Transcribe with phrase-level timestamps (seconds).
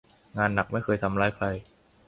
[0.37, 1.45] งานหนักไม่เคยทำร้ายใคร